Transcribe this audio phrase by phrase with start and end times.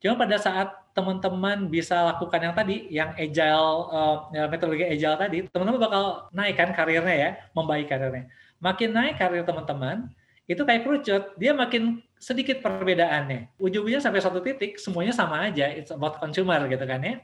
[0.00, 4.16] Cuma pada saat teman-teman bisa lakukan yang tadi, yang agile, uh,
[4.48, 8.28] metodologi agile tadi, teman-teman bakal naik kan karirnya ya, membaik karirnya.
[8.60, 10.08] Makin naik karir teman-teman,
[10.46, 13.52] itu kayak kerucut, dia makin sedikit perbedaannya.
[13.60, 17.20] Ujung-ujungnya sampai satu titik, semuanya sama aja, it's about consumer gitu kan ya.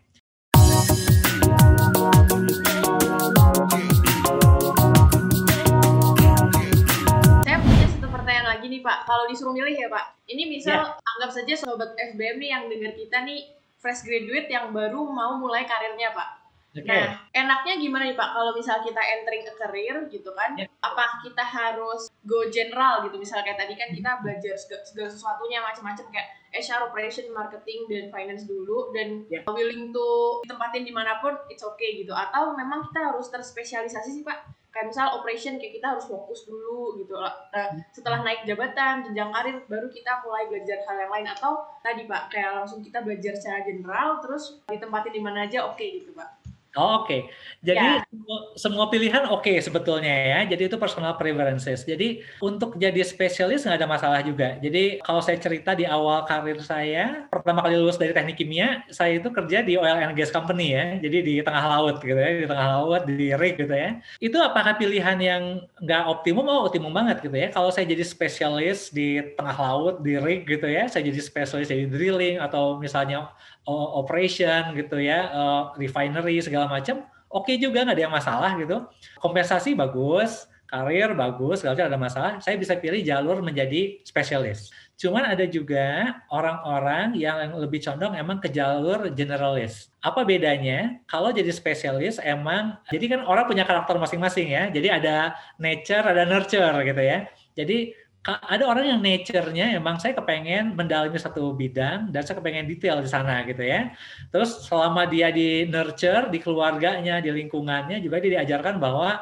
[8.83, 11.11] Nih Pak, kalau disuruh milih ya Pak, ini misal yeah.
[11.15, 13.47] anggap saja sobat FBM nih yang dengar kita nih
[13.79, 16.43] fresh graduate yang baru mau mulai karirnya Pak.
[16.73, 16.89] Okay.
[16.89, 20.59] Nah, enaknya gimana nih Pak kalau misal kita entering a career gitu kan?
[20.59, 20.67] Yeah.
[20.83, 23.23] Apa kita harus go general gitu?
[23.23, 28.11] Misalnya kayak tadi kan kita belajar segala, segala sesuatunya macam-macam kayak HR, operation, marketing, dan
[28.11, 29.47] finance dulu dan yeah.
[29.47, 32.11] willing to ditempatin di mana pun it's okay gitu.
[32.11, 34.62] Atau memang kita harus terspesialisasi sih Pak?
[34.73, 37.13] Kayak misal operation kayak kita harus fokus dulu gitu.
[37.21, 41.53] Nah, setelah naik jabatan jenjang karir baru kita mulai belajar hal yang lain atau
[41.85, 46.01] tadi pak kayak langsung kita belajar secara general terus ditempatin di mana aja oke okay,
[46.01, 46.42] gitu pak
[46.73, 47.21] Oh, Oke, okay.
[47.61, 48.09] jadi ya.
[48.09, 50.57] semua, semua pilihan oke okay sebetulnya ya.
[50.57, 51.85] Jadi itu personal preferences.
[51.85, 54.57] Jadi untuk jadi spesialis nggak ada masalah juga.
[54.57, 59.21] Jadi kalau saya cerita di awal karir saya, pertama kali lulus dari teknik kimia, saya
[59.21, 60.97] itu kerja di oil and gas company ya.
[60.97, 64.01] Jadi di tengah laut gitu ya, di tengah laut di rig gitu ya.
[64.17, 65.43] Itu apakah pilihan yang
[65.77, 66.49] nggak optimum?
[66.49, 67.53] Oh optimum banget gitu ya.
[67.53, 71.85] Kalau saya jadi spesialis di tengah laut di rig gitu ya, saya jadi spesialis di
[71.85, 73.29] drilling atau misalnya
[73.67, 78.77] operation gitu ya, uh, refinery segala macam, oke okay juga nggak ada yang masalah gitu.
[79.19, 82.33] Kompensasi bagus, karir bagus, segala macam ada masalah.
[82.41, 84.73] Saya bisa pilih jalur menjadi spesialis.
[84.97, 89.93] Cuman ada juga orang-orang yang lebih condong emang ke jalur generalis.
[90.01, 90.97] Apa bedanya?
[91.11, 94.73] Kalau jadi spesialis emang, jadi kan orang punya karakter masing-masing ya.
[94.73, 97.29] Jadi ada nature, ada nurture gitu ya.
[97.53, 103.03] Jadi ada orang yang nature-nya emang saya kepengen mendalami satu bidang dan saya kepengen detail
[103.03, 103.91] di sana gitu ya.
[104.31, 109.19] Terus selama dia di nurture, di keluarganya, di lingkungannya juga dia diajarkan bahwa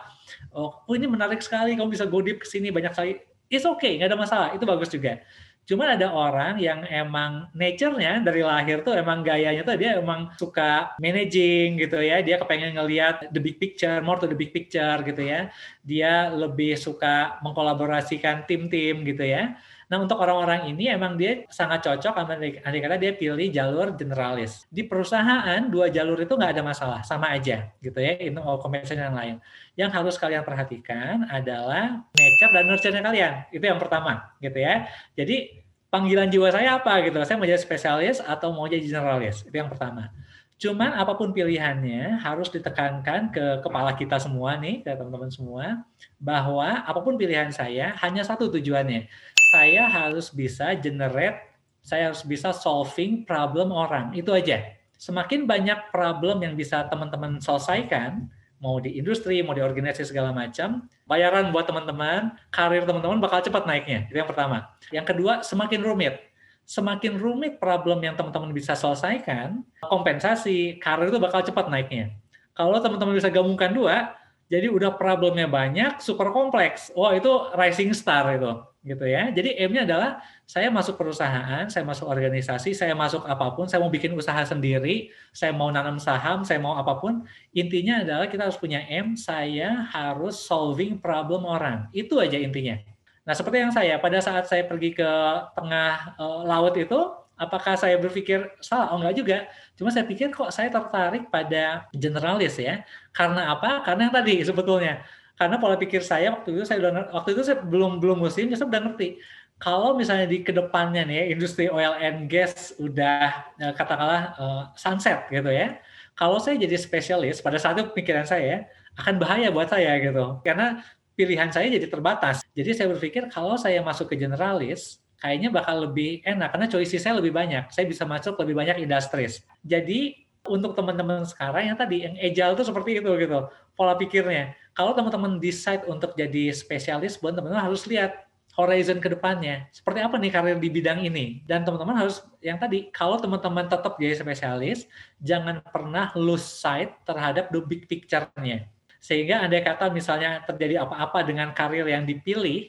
[0.52, 3.16] oh, oh ini menarik sekali, kamu bisa go deep ke sini banyak sekali.
[3.48, 5.24] It's okay, nggak ada masalah, itu bagus juga.
[5.68, 10.98] Cuma ada orang yang emang nature-nya dari lahir tuh emang gayanya tuh dia emang suka
[10.98, 12.18] managing gitu ya.
[12.26, 15.46] Dia kepengen ngelihat the big picture, more to the big picture gitu ya.
[15.86, 19.54] Dia lebih suka mengkolaborasikan tim-tim gitu ya.
[19.90, 24.62] Nah untuk orang-orang ini emang dia sangat cocok andai kata dia pilih jalur generalis.
[24.70, 28.14] Di perusahaan dua jalur itu nggak ada masalah, sama aja gitu ya.
[28.22, 29.34] Itu compensation yang lain.
[29.74, 33.32] Yang harus kalian perhatikan adalah nature dan nurture-nya kalian.
[33.50, 34.86] Itu yang pertama gitu ya.
[35.18, 35.58] Jadi
[35.90, 37.18] panggilan jiwa saya apa gitu.
[37.26, 39.42] Saya mau jadi spesialis atau mau jadi generalis.
[39.42, 40.14] Itu yang pertama.
[40.60, 45.80] Cuman apa pun pilihannya harus ditekankan ke kepala kita semua nih, ke teman-teman semua,
[46.20, 49.08] bahwa apa pun pilihan saya hanya satu tujuannya.
[49.56, 51.48] Saya harus bisa generate,
[51.80, 54.12] saya harus bisa solving problem orang.
[54.12, 54.76] Itu aja.
[55.00, 58.28] Semakin banyak problem yang bisa teman-teman selesaikan,
[58.60, 63.64] mau di industri, mau di organisasi segala macam, bayaran buat teman-teman, karir teman-teman bakal cepat
[63.64, 64.12] naiknya.
[64.12, 64.76] Itu yang pertama.
[64.92, 66.29] Yang kedua, semakin rumit.
[66.70, 72.14] Semakin rumit problem yang teman-teman bisa selesaikan, kompensasi, karir itu bakal cepat naiknya.
[72.54, 74.14] Kalau teman-teman bisa gabungkan dua,
[74.46, 76.94] jadi udah problemnya banyak, super kompleks.
[76.94, 77.26] Wah, itu
[77.58, 79.28] rising star itu gitu ya.
[79.28, 83.92] Jadi M-nya adalah saya masuk perusahaan, saya masuk organisasi, saya masuk apa pun, saya mau
[83.92, 88.56] bikin usaha sendiri, saya mau nanam saham, saya mau apa pun, intinya adalah kita harus
[88.56, 91.92] punya M, saya harus solving problem orang.
[91.92, 92.80] Itu aja intinya.
[93.30, 95.10] Nah, seperti yang saya pada saat saya pergi ke
[95.54, 96.98] tengah uh, laut itu,
[97.38, 98.90] apakah saya berpikir salah?
[98.90, 99.38] Oh enggak juga.
[99.78, 102.82] Cuma saya pikir kok saya tertarik pada generalis ya.
[103.14, 103.86] Karena apa?
[103.86, 105.06] Karena yang tadi sebetulnya
[105.38, 108.68] karena pola pikir saya waktu itu saya udah waktu itu saya belum belum muslim saya
[108.68, 109.16] udah ngerti
[109.56, 115.24] kalau misalnya di ke depannya nih industri oil and gas udah ya, katakanlah uh, sunset
[115.32, 115.80] gitu ya
[116.12, 118.68] kalau saya jadi spesialis pada saat itu pikiran saya
[119.00, 120.84] akan bahaya buat saya gitu karena
[121.20, 126.24] pilihan saya jadi terbatas jadi saya berpikir kalau saya masuk ke generalis kayaknya bakal lebih
[126.24, 130.16] enak karena choice saya lebih banyak saya bisa masuk lebih banyak industries jadi
[130.48, 135.36] untuk teman-teman sekarang yang tadi yang agile itu seperti itu gitu pola pikirnya kalau teman-teman
[135.42, 138.24] decide untuk jadi spesialis, buat teman-teman harus lihat
[138.54, 139.66] horizon ke depannya.
[139.74, 141.42] Seperti apa nih karir di bidang ini?
[141.44, 144.86] Dan teman-teman harus yang tadi, kalau teman-teman tetap jadi spesialis,
[145.20, 148.66] jangan pernah lose sight terhadap the big picture-nya.
[149.00, 152.68] Sehingga andai kata misalnya terjadi apa-apa dengan karir yang dipilih,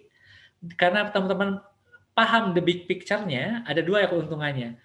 [0.80, 1.60] karena teman-teman
[2.16, 4.80] paham the big picture-nya, ada dua ya keuntungannya.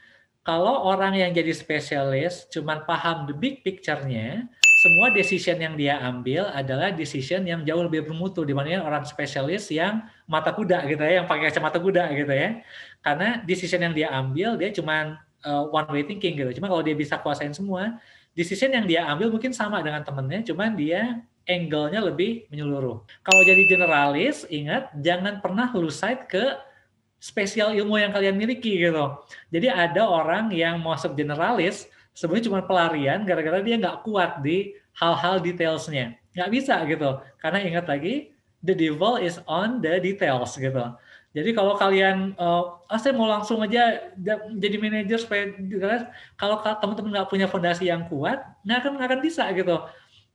[0.47, 4.47] Kalau orang yang jadi spesialis cuman paham the big picture-nya,
[4.83, 10.07] semua decision yang dia ambil adalah decision yang jauh lebih bermutu dibandingkan orang spesialis yang
[10.31, 12.63] mata kuda gitu ya, yang pakai kacamata kuda gitu ya.
[13.03, 16.63] Karena decision yang dia ambil dia cuma uh, one way thinking gitu.
[16.63, 17.99] Cuma kalau dia bisa kuasain semua,
[18.37, 23.03] decision yang dia ambil mungkin sama dengan temennya, cuman dia angle-nya lebih menyeluruh.
[23.23, 26.59] Kalau jadi generalis, ingat jangan pernah lose sight ke
[27.23, 29.17] spesial ilmu yang kalian miliki gitu.
[29.51, 35.41] Jadi ada orang yang masuk generalis sebenarnya cuma pelarian gara-gara dia nggak kuat di hal-hal
[35.41, 36.19] detailsnya.
[36.37, 37.11] Nggak bisa gitu.
[37.41, 40.93] Karena ingat lagi, the devil is on the details gitu.
[41.37, 44.09] Jadi kalau kalian, uh, ah saya mau langsung aja
[44.57, 45.53] jadi manajer supaya
[46.41, 49.77] kalau teman-teman nggak punya fondasi yang kuat, nggak akan nggak akan bisa gitu.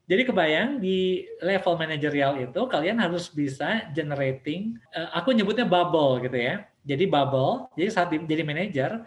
[0.09, 6.35] Jadi kebayang di level manajerial itu kalian harus bisa generating, uh, aku nyebutnya bubble gitu
[6.35, 6.65] ya.
[6.81, 9.05] Jadi bubble, jadi saat di, jadi manajer,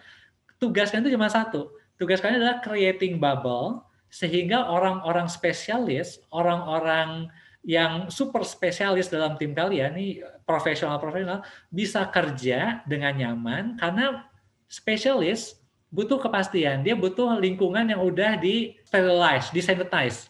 [0.63, 1.75] tugasnya itu cuma satu.
[1.99, 7.27] Tugas kalian adalah creating bubble sehingga orang-orang spesialis, orang-orang
[7.65, 11.41] yang super spesialis dalam tim kalian nih profesional-profesional
[11.73, 14.29] bisa kerja dengan nyaman karena
[14.69, 15.57] spesialis
[15.89, 20.27] butuh kepastian, dia butuh lingkungan yang udah di sterilize, di sanitize.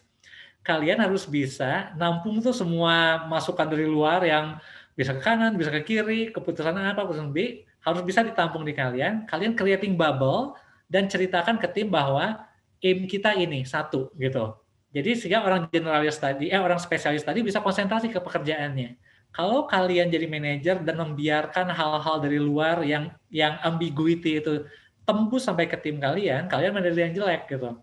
[0.65, 4.57] Kalian harus bisa nampung tuh semua masukan dari luar yang
[4.97, 9.29] bisa ke kanan, bisa ke kiri, keputusan apa, keputusan B, harus bisa ditampung di kalian.
[9.29, 10.57] Kalian creating bubble
[10.89, 12.49] dan ceritakan ke tim bahwa
[12.81, 14.65] aim kita ini satu gitu
[14.95, 18.95] jadi sehingga orang generalis tadi, eh orang spesialis tadi bisa konsentrasi ke pekerjaannya.
[19.35, 24.63] Kalau kalian jadi manajer dan membiarkan hal-hal dari luar yang yang ambiguity itu
[25.03, 27.75] tembus sampai ke tim kalian, kalian manajer yang jelek gitu.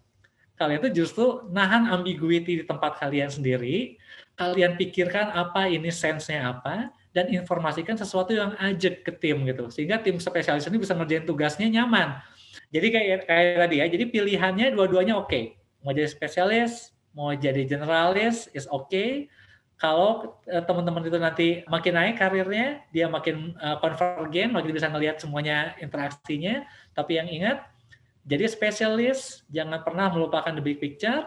[0.56, 3.96] Kalian itu justru nahan ambiguity di tempat kalian sendiri,
[4.36, 9.68] kalian pikirkan apa ini sense-nya apa, dan informasikan sesuatu yang ajak ke tim gitu.
[9.68, 12.20] Sehingga tim spesialis ini bisa ngerjain tugasnya nyaman.
[12.72, 15.28] Jadi kayak kayak tadi ya, jadi pilihannya dua-duanya oke.
[15.28, 15.44] Okay.
[15.84, 19.28] Mau jadi spesialis, mau jadi generalis is okay.
[19.76, 25.18] Kalau uh, teman-teman itu nanti makin naik karirnya, dia makin uh, konvergen, makin bisa melihat
[25.18, 26.62] semuanya interaksinya.
[26.94, 27.66] Tapi yang ingat,
[28.22, 31.26] jadi spesialis, jangan pernah melupakan the big picture.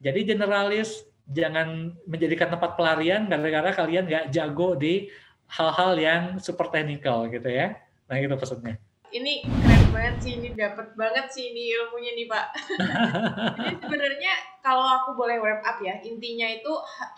[0.00, 5.08] Jadi generalis, jangan menjadikan tempat pelarian gara-gara kalian nggak jago di
[5.48, 7.76] hal-hal yang super technical gitu ya.
[8.08, 8.80] Nah itu pesannya
[9.14, 12.46] ini keren banget sih ini dapat banget sih ini ilmunya nih pak
[13.62, 16.72] jadi sebenarnya kalau aku boleh wrap up ya intinya itu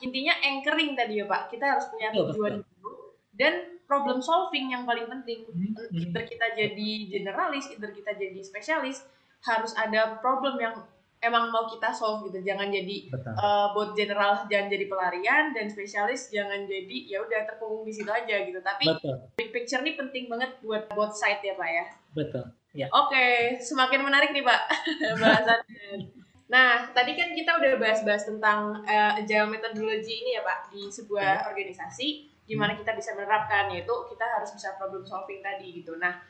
[0.04, 5.06] intinya anchoring tadi ya pak kita harus punya tujuan dulu dan problem solving yang paling
[5.06, 6.02] penting hmm, hmm.
[6.02, 9.06] either kita jadi generalis either kita jadi spesialis
[9.46, 10.74] harus ada problem yang
[11.22, 13.08] emang mau kita solve gitu jangan jadi
[13.40, 18.10] uh, buat general jangan jadi pelarian dan spesialis jangan jadi ya udah terkungkung di situ
[18.10, 19.16] aja gitu tapi Betul.
[19.34, 22.44] big picture ini penting banget buat both side ya pak ya betul
[22.76, 23.56] ya oke okay.
[23.58, 24.60] semakin menarik nih pak
[25.22, 26.12] bahasannya
[26.46, 31.42] nah tadi kan kita udah bahas-bahas tentang uh, agile methodology ini ya pak di sebuah
[31.42, 31.44] ya.
[31.50, 36.22] organisasi gimana kita bisa menerapkan yaitu kita harus bisa problem solving tadi gitu nah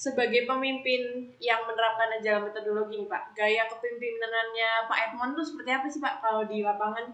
[0.00, 5.86] sebagai pemimpin yang menerapkan agile metodologi nih Pak, gaya kepemimpinannya Pak Edmond tuh seperti apa
[5.92, 7.12] sih Pak kalau di lapangan?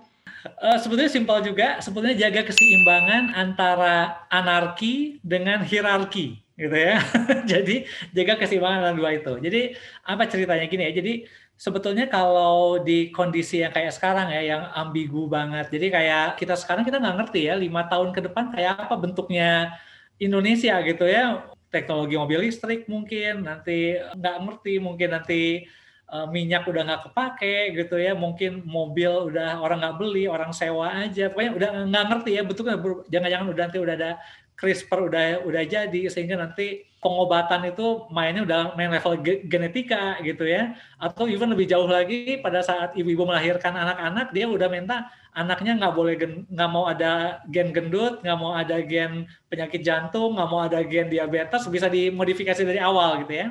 [0.62, 7.02] Uh, sebetulnya simpel juga, sebetulnya jaga keseimbangan antara anarki dengan hierarki gitu ya.
[7.50, 9.34] jadi jaga keseimbangan antara dua itu.
[9.42, 9.74] Jadi
[10.06, 10.92] apa ceritanya gini ya?
[10.94, 11.12] Jadi
[11.56, 15.72] sebetulnya kalau di kondisi yang kayak sekarang ya, yang ambigu banget.
[15.72, 19.72] Jadi kayak kita sekarang kita nggak ngerti ya, lima tahun ke depan kayak apa bentuknya
[20.20, 21.48] Indonesia gitu ya.
[21.72, 25.66] Teknologi mobil listrik mungkin nanti nggak ngerti mungkin nanti
[26.08, 28.12] uh, minyak udah nggak kepake gitu ya.
[28.12, 31.32] Mungkin mobil udah orang nggak beli orang sewa aja.
[31.32, 32.76] Pokoknya udah nggak ngerti ya betulnya
[33.08, 34.10] jangan-jangan udah nanti udah ada
[34.56, 40.74] CRISPR udah udah jadi sehingga nanti pengobatan itu mainnya udah main level genetika gitu ya
[40.96, 45.94] atau even lebih jauh lagi pada saat ibu-ibu melahirkan anak-anak dia udah minta anaknya nggak
[45.94, 46.14] boleh
[46.48, 51.12] nggak mau ada gen gendut nggak mau ada gen penyakit jantung nggak mau ada gen
[51.12, 53.46] diabetes bisa dimodifikasi dari awal gitu ya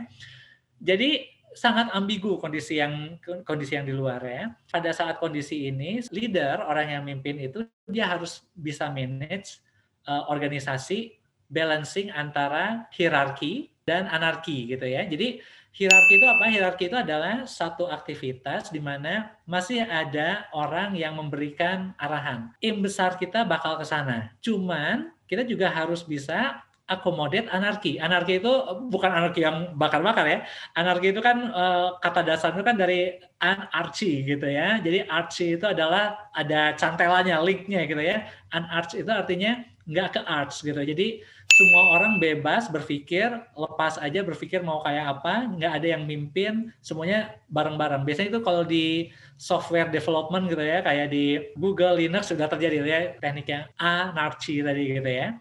[0.81, 3.15] jadi sangat ambigu kondisi yang
[3.47, 4.51] kondisi yang di luar ya.
[4.67, 9.63] Pada saat kondisi ini, leader orang yang mimpin itu dia harus bisa manage
[10.07, 11.17] uh, organisasi
[11.49, 15.05] balancing antara hierarki dan anarki gitu ya.
[15.05, 15.41] Jadi
[15.75, 16.45] hierarki itu apa?
[16.49, 22.49] Hierarki itu adalah satu aktivitas di mana masih ada orang yang memberikan arahan.
[22.63, 24.33] Im besar kita bakal ke sana.
[24.41, 27.97] Cuman kita juga harus bisa accommodate anarki.
[27.97, 28.53] Anarki itu
[28.93, 30.39] bukan anarki yang bakar-bakar ya.
[30.77, 34.77] Anarki itu kan uh, kata dasarnya kan dari anarchy gitu ya.
[34.81, 38.29] Jadi archy itu adalah ada cantelannya, linknya gitu ya.
[38.53, 40.77] Anarchy itu artinya nggak ke arts gitu.
[40.77, 41.21] Jadi
[41.55, 47.39] semua orang bebas berpikir, lepas aja berpikir mau kayak apa, nggak ada yang mimpin, semuanya
[47.47, 48.03] bareng-bareng.
[48.03, 52.99] Biasanya itu kalau di software development gitu ya, kayak di Google, Linux sudah terjadi ya
[53.21, 55.37] teknik yang anarchy tadi gitu ya.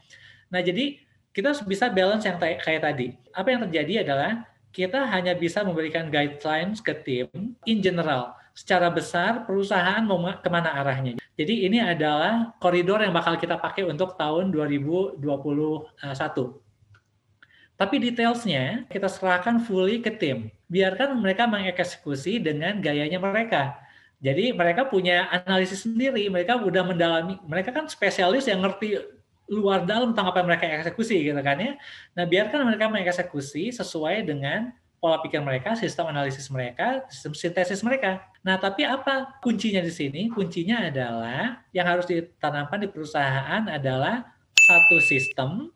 [0.52, 1.02] Nah jadi
[1.34, 3.18] kita bisa balance yang kayak tadi.
[3.34, 7.26] Apa yang terjadi adalah kita hanya bisa memberikan guidelines ke tim
[7.66, 8.38] in general.
[8.54, 11.18] Secara besar perusahaan mau ke mana arahnya.
[11.34, 15.18] Jadi ini adalah koridor yang bakal kita pakai untuk tahun 2021.
[17.74, 20.54] Tapi detailsnya kita serahkan fully ke tim.
[20.70, 23.74] Biarkan mereka mengeksekusi dengan gayanya mereka.
[24.22, 28.96] Jadi mereka punya analisis sendiri, mereka udah mendalami, mereka kan spesialis yang ngerti
[29.50, 31.76] luar dalam tentang apa yang mereka eksekusi gitu kan ya.
[32.16, 34.72] Nah, biarkan mereka mengeksekusi sesuai dengan
[35.04, 38.24] pola pikir mereka, sistem analisis mereka, sistem sintesis mereka.
[38.40, 40.32] Nah, tapi apa kuncinya di sini?
[40.32, 44.24] Kuncinya adalah yang harus ditanamkan di perusahaan adalah
[44.56, 45.68] satu sistem,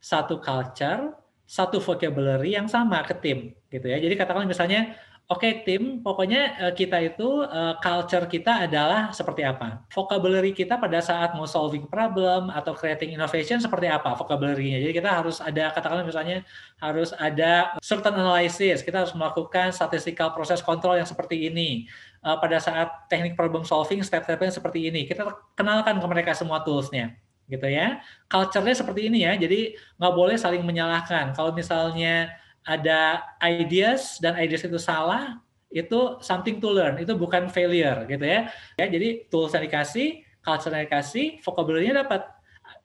[0.00, 1.12] satu culture,
[1.44, 4.00] satu vocabulary yang sama ke tim gitu ya.
[4.00, 4.96] Jadi katakan misalnya
[5.30, 9.86] Oke okay, tim, pokoknya uh, kita itu uh, culture kita adalah seperti apa?
[9.94, 14.82] Vocabulary kita pada saat mau solving problem atau creating innovation seperti apa vocabulary-nya?
[14.82, 16.42] Jadi kita harus ada katakanlah misalnya
[16.82, 21.86] harus ada certain analysis, kita harus melakukan statistical process control yang seperti ini.
[22.26, 25.06] Uh, pada saat teknik problem solving step-stepnya seperti ini.
[25.06, 27.14] Kita kenalkan ke mereka semua tools-nya
[27.46, 28.02] gitu ya.
[28.26, 29.38] Culture-nya seperti ini ya.
[29.38, 31.38] Jadi nggak boleh saling menyalahkan.
[31.38, 32.34] Kalau misalnya
[32.70, 35.42] ada ideas dan ideas itu salah,
[35.74, 38.46] itu something to learn, itu bukan failure gitu ya.
[38.78, 42.30] Ya, jadi tools yang dikasih, culture yang dikasih, vocabulary-nya dapat.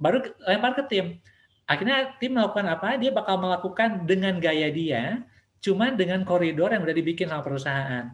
[0.02, 1.22] Baru lempar ke tim.
[1.70, 2.98] Akhirnya tim melakukan apa?
[2.98, 5.22] Dia bakal melakukan dengan gaya dia,
[5.62, 8.14] cuman dengan koridor yang udah dibikin sama perusahaan.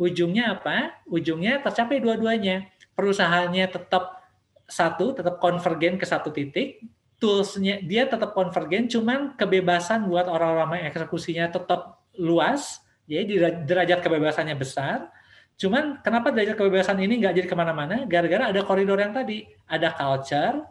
[0.00, 1.00] Ujungnya apa?
[1.04, 2.68] Ujungnya tercapai dua-duanya.
[2.96, 4.20] Perusahaannya tetap
[4.68, 6.80] satu, tetap konvergen ke satu titik,
[7.20, 13.22] toolsnya dia tetap konvergen, cuman kebebasan buat orang-orang eksekusinya tetap luas, ya
[13.68, 15.12] derajat kebebasannya besar.
[15.60, 18.08] Cuman kenapa derajat kebebasan ini nggak jadi ke mana-mana?
[18.08, 20.64] Gara-gara ada koridor yang tadi, ada culture,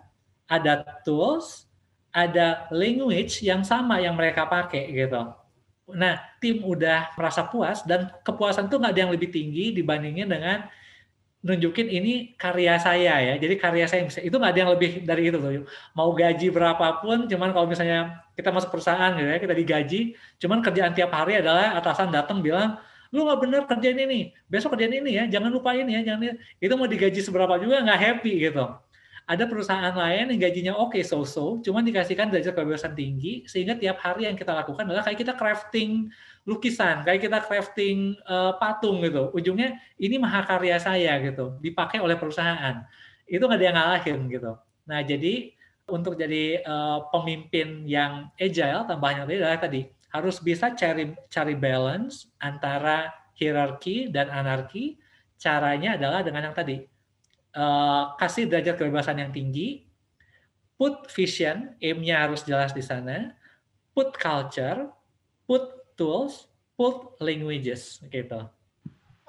[0.49, 1.69] ada tools,
[2.09, 5.29] ada language yang sama yang mereka pakai gitu.
[5.93, 10.65] Nah, tim udah merasa puas dan kepuasan tuh nggak ada yang lebih tinggi dibandingin dengan
[11.39, 13.33] nunjukin ini karya saya ya.
[13.39, 15.63] Jadi karya saya bisa itu nggak ada yang lebih dari itu tuh.
[15.95, 19.99] Mau gaji berapapun, cuman kalau misalnya kita masuk perusahaan gitu ya, kita digaji,
[20.39, 22.75] cuman kerjaan tiap hari adalah atasan datang bilang,
[23.09, 26.87] lu nggak bener kerjaan ini, besok kerjaan ini ya, jangan lupain ya, jangan itu mau
[26.87, 28.65] digaji seberapa juga nggak happy gitu.
[29.29, 34.01] Ada perusahaan lain yang gajinya oke okay, so-so, cuman dikasihkan derajat kebebasan tinggi sehingga tiap
[34.01, 36.09] hari yang kita lakukan adalah kayak kita crafting
[36.49, 39.29] lukisan, kayak kita crafting uh, patung gitu.
[39.37, 42.81] Ujungnya ini mahakarya saya gitu, dipakai oleh perusahaan.
[43.29, 44.51] Itu nggak ada yang ngalahin gitu.
[44.89, 45.53] Nah jadi
[45.85, 52.33] untuk jadi uh, pemimpin yang agile, tambahnya tadi adalah tadi harus bisa cari cari balance
[52.41, 54.97] antara hierarki dan anarki.
[55.37, 56.81] Caranya adalah dengan yang tadi
[57.55, 59.89] uh, kasih derajat kebebasan yang tinggi,
[60.79, 63.35] put vision, aim-nya harus jelas di sana,
[63.91, 64.87] put culture,
[65.43, 66.47] put tools,
[66.79, 68.47] put languages gitu.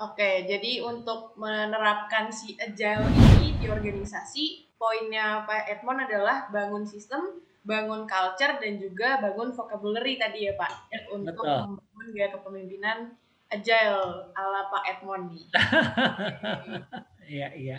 [0.00, 7.42] Oke, jadi untuk menerapkan si agile ini di organisasi, poinnya Pak Edmond adalah bangun sistem,
[7.68, 10.72] bangun culture, dan juga bangun vocabulary tadi ya Pak,
[11.12, 11.76] untuk betul.
[11.76, 12.98] membangun gaya kepemimpinan
[13.52, 15.46] agile ala Pak Edmond nih.
[17.30, 17.78] Iya, iya.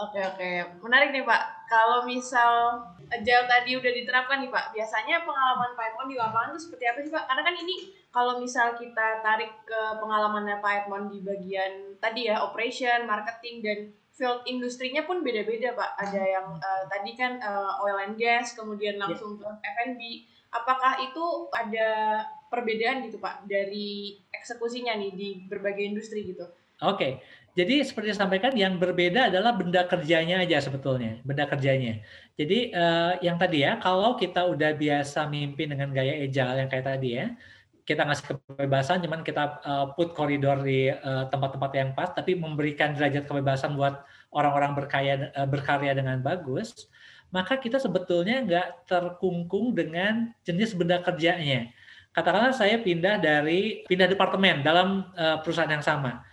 [0.00, 1.68] Oke oke, menarik nih Pak.
[1.68, 2.80] Kalau misal
[3.12, 6.98] agile tadi udah diterapkan nih Pak, biasanya pengalaman Pak Edmond di lapangan itu seperti apa
[7.04, 7.24] sih Pak?
[7.28, 7.76] Karena kan ini
[8.08, 13.78] kalau misal kita tarik ke pengalamannya Pak Edmond di bagian tadi ya operation, marketing dan
[14.16, 15.90] field industrinya pun beda-beda Pak.
[16.08, 19.02] Ada yang uh, tadi kan uh, oil and gas, kemudian iya.
[19.04, 20.24] langsung ke F&B.
[20.52, 26.48] Apakah itu ada perbedaan gitu Pak dari eksekusinya nih di berbagai industri gitu?
[26.82, 27.12] Oke, okay.
[27.52, 32.00] Jadi seperti saya sampaikan yang berbeda adalah benda kerjanya aja sebetulnya, benda kerjanya.
[32.32, 36.86] Jadi uh, yang tadi ya, kalau kita udah biasa mimpi dengan gaya agile yang kayak
[36.96, 37.36] tadi ya,
[37.84, 38.24] kita ngasih
[38.56, 43.76] kebebasan, cuman kita uh, put koridor di tempat tempat-tempat yang pas, tapi memberikan derajat kebebasan
[43.76, 44.00] buat
[44.32, 46.88] orang-orang berkarya uh, berkarya dengan bagus,
[47.36, 51.68] maka kita sebetulnya nggak terkungkung dengan jenis benda kerjanya.
[52.16, 56.31] Katakanlah saya pindah dari pindah departemen dalam uh, perusahaan yang sama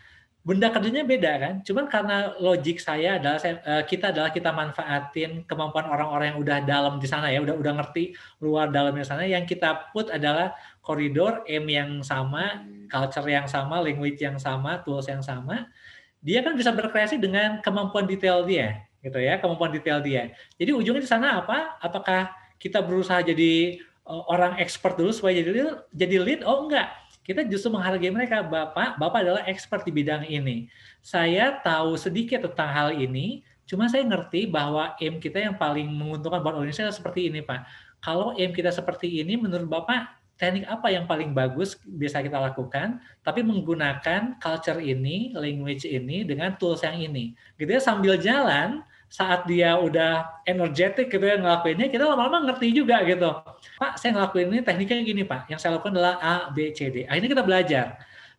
[0.49, 1.53] benda kerjanya beda kan.
[1.61, 6.57] Cuman karena logik saya adalah saya, uh, kita adalah kita manfaatin kemampuan orang-orang yang udah
[6.65, 9.29] dalam di sana ya, udah udah ngerti luar dalam di sana.
[9.29, 15.05] Yang kita put adalah koridor M yang sama, culture yang sama, language yang sama, tools
[15.05, 15.69] yang sama.
[16.25, 20.33] Dia kan bisa berkreasi dengan kemampuan detail dia, gitu ya, kemampuan detail dia.
[20.57, 21.77] Jadi ujungnya di sana apa?
[21.77, 25.77] Apakah kita berusaha jadi uh, orang expert dulu supaya jadi?
[25.93, 26.41] Jadi lead?
[26.41, 26.98] Oh enggak
[27.29, 28.41] kita justru menghargai mereka.
[28.41, 30.65] Bapak, Bapak adalah expert di bidang ini.
[31.05, 36.41] Saya tahu sedikit tentang hal ini, cuma saya ngerti bahwa aim kita yang paling menguntungkan
[36.41, 37.69] buat Indonesia seperti ini, Pak.
[38.01, 42.97] Kalau aim kita seperti ini, menurut Bapak teknik apa yang paling bagus bisa kita lakukan,
[43.21, 47.37] tapi menggunakan culture ini, language ini dengan tools yang ini.
[47.61, 53.01] Gitu ya sambil jalan, saat dia udah energetik gitu ya ngelakuinnya, kita lama-lama ngerti juga
[53.03, 53.29] gitu.
[53.81, 57.09] Pak, saya ngelakuin ini tekniknya gini Pak, yang saya lakukan adalah A, B, C, D.
[57.09, 57.85] Akhirnya kita belajar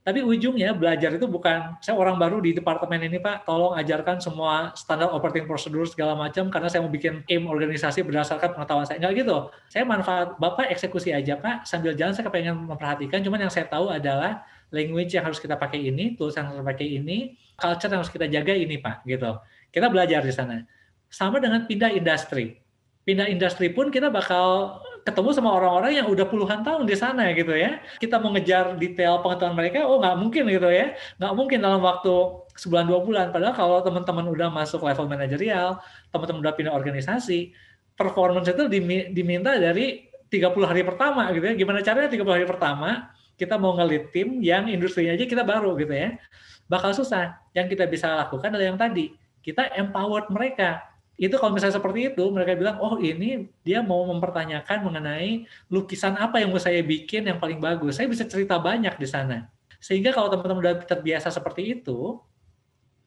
[0.00, 4.73] tapi ujungnya belajar itu bukan saya orang baru di departemen ini Pak, tolong ajarkan semua
[4.73, 8.97] standar operating procedure segala macam karena saya mau bikin aim organisasi berdasarkan pengetahuan saya.
[8.97, 9.53] Enggak gitu.
[9.69, 13.93] Saya manfaat Bapak eksekusi aja Pak, sambil jalan saya kepengen memperhatikan, cuman yang saya tahu
[13.93, 14.41] adalah
[14.73, 18.12] language yang harus kita pakai ini, tools yang harus kita pakai ini, culture yang harus
[18.12, 19.37] kita jaga ini Pak, gitu.
[19.71, 20.62] Kita belajar di sana.
[21.11, 22.59] Sama dengan pindah industri.
[23.07, 27.57] Pindah industri pun kita bakal ketemu sama orang-orang yang udah puluhan tahun di sana gitu
[27.57, 27.81] ya.
[27.97, 30.93] Kita mau ngejar detail pengetahuan mereka, oh nggak mungkin gitu ya.
[31.17, 32.12] Nggak mungkin dalam waktu
[32.61, 33.27] sebulan dua bulan.
[33.33, 35.81] Padahal kalau teman-teman udah masuk level manajerial,
[36.12, 37.57] teman-teman udah pindah organisasi,
[37.97, 38.69] performance itu
[39.11, 41.55] diminta dari 30 hari pertama gitu ya.
[41.57, 43.11] Gimana caranya 30 hari pertama
[43.41, 46.21] kita mau ngelit tim yang industrinya aja kita baru gitu ya.
[46.69, 47.41] Bakal susah.
[47.57, 49.17] Yang kita bisa lakukan adalah yang tadi.
[49.41, 50.85] Kita empowered mereka.
[51.21, 56.41] Itu kalau misalnya seperti itu mereka bilang oh ini dia mau mempertanyakan mengenai lukisan apa
[56.41, 58.01] yang mau saya bikin yang paling bagus.
[58.01, 59.49] Saya bisa cerita banyak di sana.
[59.81, 62.21] Sehingga kalau teman-teman udah terbiasa seperti itu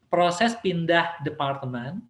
[0.06, 2.02] proses pindah departemen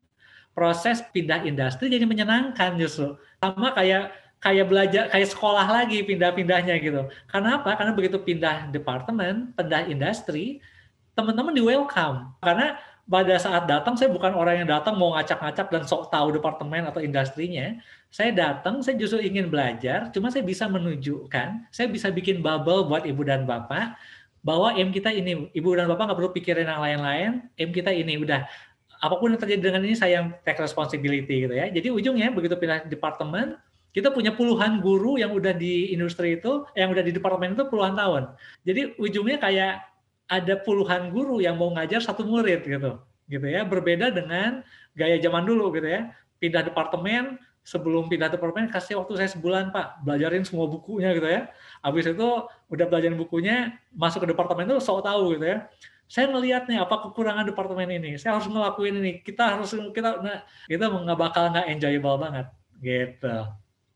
[0.54, 3.18] proses pindah industri jadi menyenangkan justru.
[3.42, 7.10] Sama kayak kayak belajar kayak sekolah lagi pindah-pindahnya gitu.
[7.28, 7.74] Karena apa?
[7.74, 10.62] Karena begitu pindah departemen pindah industri
[11.18, 15.82] teman-teman di welcome karena pada saat datang saya bukan orang yang datang mau ngacak-ngacak dan
[15.84, 17.76] sok tahu departemen atau industrinya.
[18.08, 23.04] Saya datang, saya justru ingin belajar, cuma saya bisa menunjukkan, saya bisa bikin bubble buat
[23.04, 23.98] ibu dan bapak
[24.44, 28.20] bahwa M kita ini, ibu dan bapak nggak perlu pikirin yang lain-lain, M kita ini
[28.22, 28.46] udah
[29.04, 31.68] apa pun yang terjadi dengan ini saya yang take responsibility gitu ya.
[31.68, 33.60] Jadi ujungnya begitu pindah departemen,
[33.92, 37.92] kita punya puluhan guru yang udah di industri itu, yang udah di departemen itu puluhan
[37.92, 38.32] tahun.
[38.64, 39.93] Jadi ujungnya kayak
[40.28, 43.00] ada puluhan guru yang mau ngajar satu murid gitu.
[43.28, 44.60] Gitu ya berbeda dengan
[44.92, 46.12] gaya zaman dulu gitu ya.
[46.40, 50.04] Pindah departemen sebelum pindah departemen kasih waktu saya sebulan pak.
[50.04, 51.48] Belajarin semua bukunya gitu ya.
[51.80, 52.28] Habis itu
[52.68, 55.58] udah belajarin bukunya masuk ke departemen itu sok tahu gitu ya.
[56.04, 58.20] Saya melihat nih apa kekurangan departemen ini?
[58.20, 59.12] Saya harus ngelakuin ini.
[59.24, 62.46] Kita harus kita nah kita nggak bakal nggak enjoyable banget
[62.84, 63.36] gitu.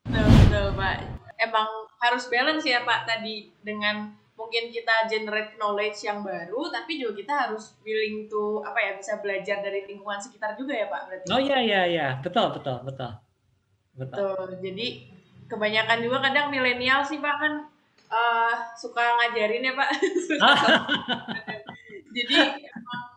[0.08, 1.04] Betul betul pak.
[1.38, 1.68] Emang
[2.00, 7.34] harus balance ya pak tadi dengan mungkin kita generate knowledge yang baru tapi juga kita
[7.34, 11.26] harus willing to apa ya bisa belajar dari lingkungan sekitar juga ya Pak berarti.
[11.34, 13.10] Oh iya iya iya, betul betul betul.
[13.98, 14.62] Betul.
[14.62, 15.10] Jadi
[15.50, 17.52] kebanyakan juga kadang milenial sih Pak kan
[18.14, 19.90] uh, suka ngajarin ya Pak.
[22.16, 22.38] Jadi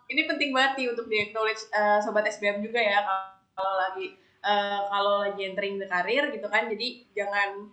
[0.10, 3.06] ini penting banget nih untuk di acknowledge uh, sobat SBM juga ya
[3.54, 6.66] kalau lagi uh, kalau lagi entering the karir gitu kan.
[6.66, 7.70] Jadi jangan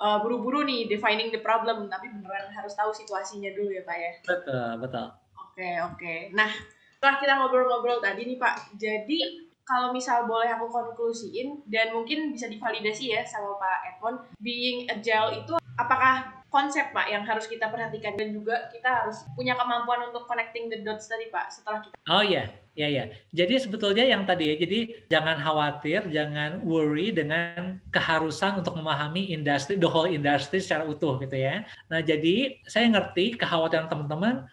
[0.00, 4.12] uh, buru-buru nih defining the problem, tapi beneran harus tahu situasinya dulu ya Pak ya.
[4.24, 5.06] Betul, betul.
[5.36, 5.96] Oke, okay, oke.
[5.98, 6.18] Okay.
[6.32, 6.48] Nah,
[6.96, 9.18] setelah kita ngobrol-ngobrol tadi nih Pak, jadi
[9.62, 15.32] kalau misal boleh aku konklusiin dan mungkin bisa divalidasi ya sama Pak Edmond, being agile
[15.34, 20.28] itu apakah konsep Pak yang harus kita perhatikan dan juga kita harus punya kemampuan untuk
[20.28, 23.04] connecting the dots tadi Pak setelah kita Oh iya, iya iya.
[23.32, 24.78] Jadi sebetulnya yang tadi ya, jadi
[25.12, 31.36] jangan khawatir, jangan worry dengan keharusan untuk memahami industri, the whole industry secara utuh gitu
[31.36, 31.68] ya.
[31.92, 34.48] Nah jadi saya ngerti kekhawatiran teman-teman,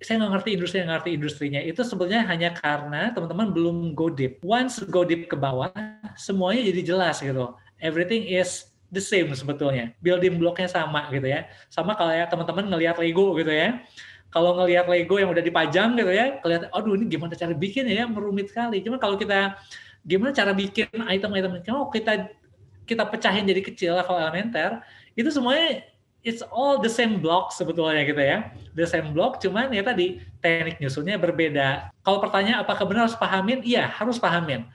[0.00, 4.40] saya nggak ngerti industri yang ngerti industrinya itu sebetulnya hanya karena teman-teman belum go deep.
[4.40, 5.68] Once go deep ke bawah,
[6.16, 7.52] semuanya jadi jelas gitu.
[7.84, 9.92] Everything is the same sebetulnya.
[10.00, 11.46] Building blocknya sama gitu ya.
[11.68, 13.84] Sama kalau ya teman-teman ngelihat Lego gitu ya.
[14.30, 18.06] Kalau ngelihat Lego yang udah dipajang gitu ya, kelihatan, aduh ini gimana cara bikin ya,
[18.06, 18.78] merumit sekali.
[18.78, 19.58] Cuma kalau kita
[20.06, 22.30] gimana cara bikin item-item, kalau kita
[22.86, 24.82] kita pecahin jadi kecil level elementer,
[25.18, 25.82] itu semuanya
[26.22, 28.54] it's all the same block sebetulnya gitu ya.
[28.78, 31.90] The same block, cuman ya tadi teknik nyusunnya berbeda.
[32.06, 33.66] Kalau pertanyaan apakah benar harus pahamin?
[33.66, 34.68] Iya, harus pahamin.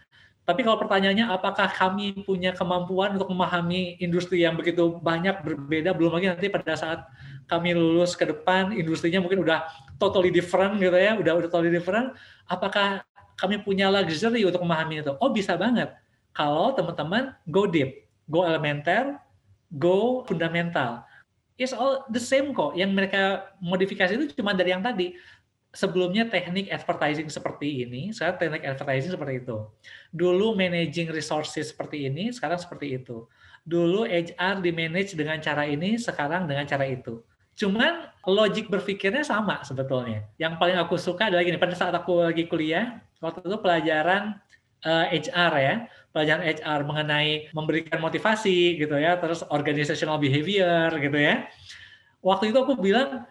[0.45, 6.21] Tapi kalau pertanyaannya apakah kami punya kemampuan untuk memahami industri yang begitu banyak berbeda, belum
[6.21, 7.01] lagi nanti pada saat
[7.45, 9.65] kami lulus ke depan industrinya mungkin udah
[10.01, 12.13] totally different gitu ya, udah udah totally different.
[12.49, 13.05] Apakah
[13.37, 15.13] kami punya luxury untuk memahami itu?
[15.19, 15.91] Oh bisa banget.
[16.35, 19.19] Kalau teman-teman go deep, go elementer,
[19.75, 21.03] go fundamental.
[21.55, 22.75] It's all the same kok.
[22.75, 23.23] Yang mereka
[23.63, 25.15] modifikasi itu cuma dari yang tadi
[25.75, 29.57] sebelumnya teknik advertising seperti ini, sekarang teknik advertising seperti itu.
[30.15, 33.27] Dulu managing resources seperti ini, sekarang seperti itu.
[33.67, 37.19] Dulu HR di manage dengan cara ini, sekarang dengan cara itu.
[37.55, 40.27] Cuman logik berpikirnya sama sebetulnya.
[40.35, 44.35] Yang paling aku suka adalah gini, pada saat aku lagi kuliah, waktu itu pelajaran
[44.83, 45.75] uh, eh, HR ya,
[46.11, 51.47] pelajaran HR mengenai memberikan motivasi gitu ya, terus organizational behavior gitu ya.
[52.19, 53.23] Waktu itu aku bilang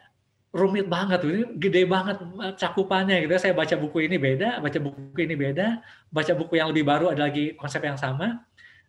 [0.54, 2.16] rumit banget ini gede banget
[2.56, 3.40] cakupannya gitu ya.
[3.42, 7.28] Saya baca buku ini beda, baca buku ini beda, baca buku yang lebih baru ada
[7.28, 8.40] lagi konsep yang sama.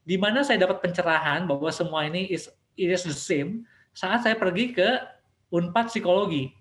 [0.06, 4.38] Di mana saya dapat pencerahan bahwa semua ini is it is the same saat saya
[4.38, 5.15] pergi ke
[5.52, 6.54] Unpad Psikologi.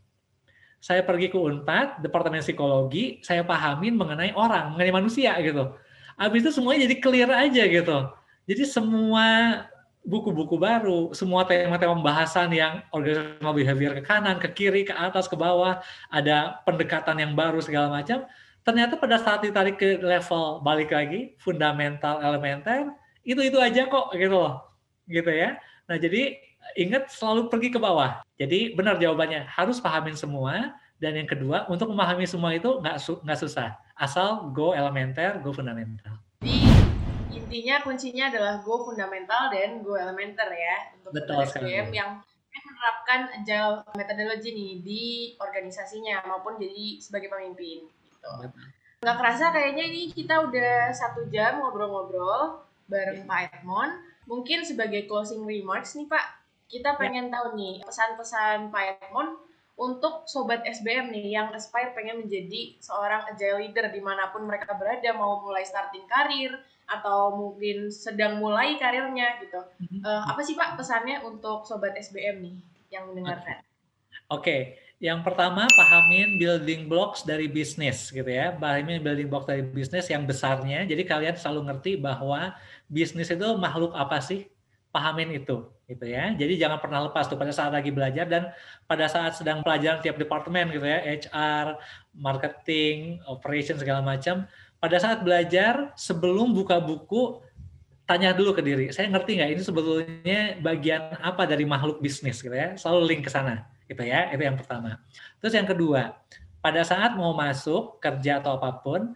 [0.80, 5.72] Saya pergi ke Unpad, Departemen Psikologi, saya pahamin mengenai orang, mengenai manusia gitu.
[6.20, 7.98] Habis itu semuanya jadi clear aja gitu.
[8.44, 9.26] Jadi semua
[10.04, 15.34] buku-buku baru, semua tema-tema pembahasan yang organizational behavior ke kanan, ke kiri, ke atas, ke
[15.34, 15.80] bawah,
[16.12, 18.28] ada pendekatan yang baru segala macam.
[18.64, 22.92] Ternyata pada saat ditarik ke level balik lagi, fundamental, elementer,
[23.24, 24.60] itu-itu aja kok gitu loh.
[25.08, 25.56] Gitu ya.
[25.88, 26.36] Nah, jadi
[26.74, 28.24] ingat selalu pergi ke bawah.
[28.40, 30.74] Jadi benar jawabannya, harus pahamin semua.
[30.98, 33.76] Dan yang kedua, untuk memahami semua itu nggak su nggak susah.
[33.98, 36.16] Asal go elementer, go fundamental
[37.54, 42.18] intinya kuncinya adalah go fundamental dan go elementer ya untuk Betul SDM yang
[42.50, 45.04] menerapkan agile methodology nih di
[45.38, 48.30] organisasinya maupun jadi sebagai pemimpin gitu.
[49.06, 54.02] Nggak kerasa kayaknya ini kita udah satu jam ngobrol-ngobrol bareng Pak Edmond.
[54.26, 56.43] Mungkin sebagai closing remarks nih Pak,
[56.74, 56.98] kita ya.
[56.98, 59.38] pengen tahu nih pesan-pesan Pak Edmond
[59.78, 64.74] untuk sobat SBM nih yang aspire pengen menjadi seorang agile leader di mana pun mereka
[64.74, 66.54] berada mau mulai starting karir
[66.86, 69.62] atau mungkin sedang mulai karirnya gitu.
[70.02, 72.56] Uh, apa sih Pak pesannya untuk sobat SBM nih
[72.94, 73.66] yang mendengarkan?
[74.30, 74.60] Oke, okay.
[75.02, 78.54] yang pertama pahamin building blocks dari bisnis gitu ya.
[78.54, 80.86] Pahamin building blocks dari bisnis yang besarnya.
[80.86, 82.54] Jadi kalian selalu ngerti bahwa
[82.86, 84.46] bisnis itu makhluk apa sih?
[84.94, 86.32] Pahamin itu gitu ya.
[86.32, 88.52] Jadi jangan pernah lepas tuh pada saat lagi belajar dan
[88.88, 91.76] pada saat sedang pelajaran tiap departemen gitu ya, HR,
[92.16, 94.48] marketing, operation segala macam.
[94.80, 97.40] Pada saat belajar sebelum buka buku
[98.04, 102.44] tanya dulu ke diri, saya ngerti nggak ini sebetulnya bagian apa dari makhluk bisnis?
[102.44, 105.00] gitu ya, selalu link ke sana gitu ya, itu yang pertama.
[105.40, 106.16] Terus yang kedua,
[106.64, 109.12] pada saat mau masuk kerja atau apa pun,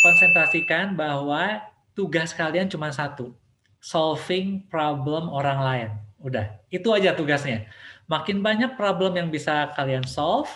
[0.00, 1.64] konsentrasikan bahwa
[1.96, 3.32] tugas kalian cuma satu,
[3.78, 5.88] solving problem orang lain.
[6.18, 7.70] Udah, itu aja tugasnya.
[8.10, 10.50] Makin banyak problem yang bisa kalian solve,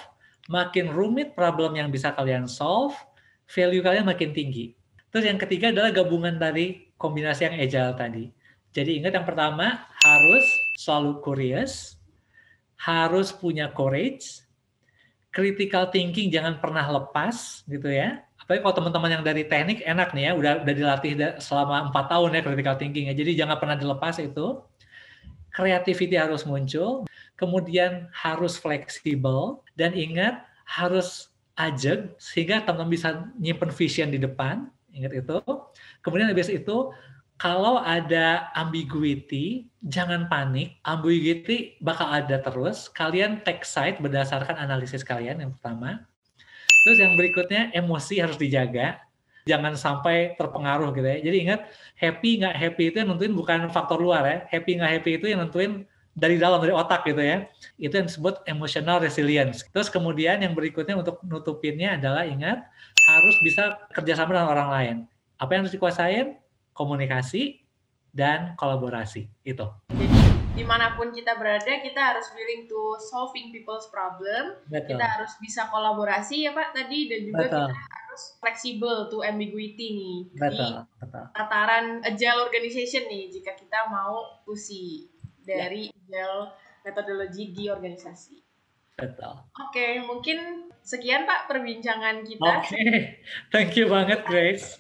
[0.50, 2.96] makin rumit problem yang bisa kalian solve,
[3.46, 4.74] value kalian makin tinggi.
[5.12, 8.24] Terus yang ketiga adalah gabungan dari kombinasi yang agile tadi.
[8.72, 10.44] Jadi ingat yang pertama harus
[10.80, 12.00] selalu curious,
[12.80, 14.40] harus punya courage,
[15.32, 18.20] critical thinking jangan pernah lepas gitu ya.
[18.36, 22.36] Apalagi kalau teman-teman yang dari teknik enak nih ya, udah udah dilatih selama empat tahun
[22.36, 23.14] ya critical thinking ya.
[23.16, 24.60] Jadi jangan pernah dilepas itu.
[25.52, 27.04] Creativity harus muncul,
[27.36, 31.28] kemudian harus fleksibel dan ingat harus
[31.60, 35.36] ajak sehingga teman-teman bisa nyimpen vision di depan, ingat itu.
[36.00, 36.96] Kemudian habis itu
[37.42, 40.78] kalau ada ambiguity, jangan panik.
[40.86, 42.86] Ambiguity bakal ada terus.
[42.86, 46.06] Kalian take side berdasarkan analisis kalian yang pertama.
[46.86, 49.02] Terus yang berikutnya emosi harus dijaga.
[49.42, 51.18] Jangan sampai terpengaruh gitu ya.
[51.18, 51.66] Jadi ingat
[51.98, 54.38] happy nggak happy itu yang nentuin bukan faktor luar ya.
[54.46, 55.82] Happy nggak happy itu yang nentuin
[56.14, 57.48] dari dalam dari otak gitu ya
[57.80, 62.68] itu yang disebut emotional resilience terus kemudian yang berikutnya untuk nutupinnya adalah ingat
[63.08, 64.96] harus bisa kerjasama dengan orang lain
[65.40, 66.36] apa yang harus dikuasain
[66.82, 67.62] komunikasi
[68.10, 70.18] dan kolaborasi itu jadi
[70.52, 74.98] di mana pun kita berada kita harus willing to solving people's problem betul.
[74.98, 77.66] kita harus bisa kolaborasi ya pak tadi dan juga betul.
[77.72, 81.24] kita harus fleksibel to ambiguity nih betul, di betul.
[81.32, 85.08] tataran agile organization nih jika kita mau fusi
[85.42, 86.48] dari ya.
[86.86, 88.36] metodologi di organisasi.
[88.94, 89.34] Betul.
[89.34, 92.50] Oke, okay, mungkin sekian Pak perbincangan kita.
[92.62, 92.90] Oke, okay.
[93.52, 94.78] thank you banget Grace.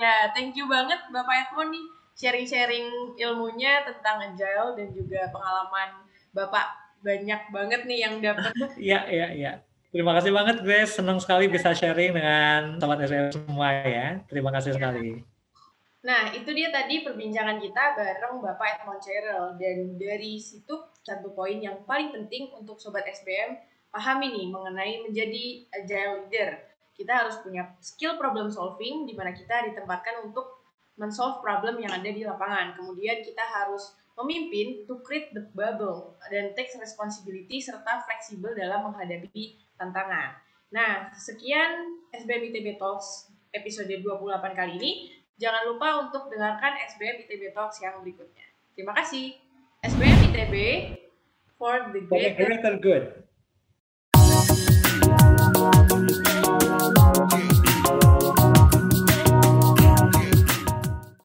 [0.00, 1.84] Ya, thank you banget Bapak Edmond nih
[2.16, 6.66] sharing-sharing ilmunya tentang agile dan juga pengalaman Bapak
[7.00, 8.52] banyak banget nih yang dapat.
[8.80, 9.52] Iya, iya, iya.
[9.90, 14.22] Terima kasih banget Grace, senang sekali bisa sharing dengan sobat SR semua ya.
[14.30, 15.26] Terima kasih sekali.
[16.00, 19.58] Nah, itu dia tadi perbincangan kita bareng Bapak Edmond Cheryl.
[19.60, 20.72] Dan dari situ,
[21.04, 23.58] satu poin yang paling penting untuk Sobat SBM,
[23.92, 26.69] pahami nih mengenai menjadi agile leader.
[27.00, 30.60] Kita harus punya skill problem solving, di mana kita ditempatkan untuk
[31.00, 32.76] men-solve problem yang ada di lapangan.
[32.76, 39.56] Kemudian kita harus memimpin to create the bubble dan take responsibility serta fleksibel dalam menghadapi
[39.80, 40.36] tantangan.
[40.68, 44.92] Nah, sekian SBM ITB Talks episode 28 kali ini.
[45.40, 48.44] Jangan lupa untuk dengarkan SBM ITB Talks yang berikutnya.
[48.76, 49.40] Terima kasih.
[49.80, 50.54] SBM ITB
[51.56, 53.04] for the greater, for the greater good.